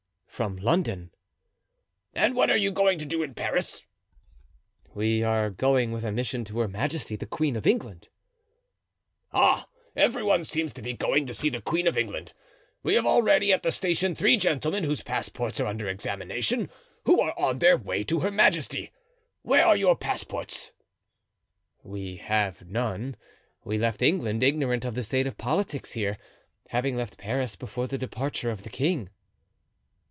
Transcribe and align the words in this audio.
"From 0.27 0.57
London." 0.57 1.11
"And 2.15 2.33
what 2.35 2.49
are 2.49 2.57
you 2.57 2.71
going 2.71 2.97
to 2.97 3.05
do 3.05 3.21
in 3.21 3.35
Paris?" 3.35 3.85
"We 4.95 5.21
are 5.21 5.51
going 5.51 5.91
with 5.91 6.03
a 6.03 6.11
mission 6.11 6.43
to 6.45 6.59
Her 6.61 6.67
Majesty, 6.67 7.15
the 7.15 7.27
Queen 7.27 7.55
of 7.55 7.67
England." 7.67 8.07
"Ah, 9.31 9.67
every 9.95 10.23
one 10.23 10.43
seems 10.43 10.73
to 10.73 10.81
be 10.81 10.93
going 10.93 11.27
to 11.27 11.35
see 11.35 11.49
the 11.49 11.61
queen 11.61 11.85
of 11.85 11.95
England. 11.95 12.33
We 12.81 12.95
have 12.95 13.05
already 13.05 13.53
at 13.53 13.61
the 13.61 13.69
station 13.69 14.15
three 14.15 14.35
gentlemen 14.35 14.83
whose 14.83 15.03
passports 15.03 15.59
are 15.59 15.67
under 15.67 15.87
examination, 15.87 16.71
who 17.05 17.21
are 17.21 17.35
on 17.37 17.59
their 17.59 17.77
way 17.77 18.01
to 18.05 18.21
her 18.21 18.31
majesty. 18.31 18.91
Where 19.43 19.63
are 19.63 19.77
your 19.77 19.95
passports?" 19.95 20.71
"We 21.83 22.15
have 22.15 22.65
none; 22.67 23.15
we 23.63 23.77
left 23.77 24.01
England, 24.01 24.41
ignorant 24.41 24.85
of 24.85 24.95
the 24.95 25.03
state 25.03 25.27
of 25.27 25.37
politics 25.37 25.91
here, 25.91 26.17
having 26.69 26.95
left 26.97 27.19
Paris 27.19 27.55
before 27.55 27.85
the 27.85 27.99
departure 27.99 28.49
of 28.49 28.63
the 28.63 28.71
king." 28.71 29.09